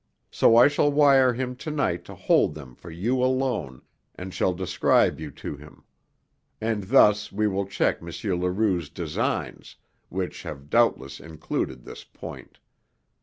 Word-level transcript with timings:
So 0.31 0.55
I 0.57 0.67
shall 0.67 0.91
wire 0.91 1.31
him 1.33 1.55
tonight 1.55 2.05
to 2.05 2.15
hold 2.15 2.55
them 2.55 2.73
for 2.73 2.89
you 2.89 3.23
alone, 3.23 3.83
and 4.15 4.33
shall 4.33 4.51
describe 4.51 5.19
you 5.19 5.29
to 5.29 5.57
him. 5.57 5.83
And 6.59 6.85
thus 6.85 7.31
we 7.31 7.47
will 7.47 7.67
check 7.67 7.99
M. 8.01 8.07
Leroux's 8.41 8.89
designs, 8.89 9.75
which 10.09 10.41
have 10.41 10.71
doubtless 10.71 11.19
included 11.19 11.83
this 11.85 12.03
point. 12.03 12.57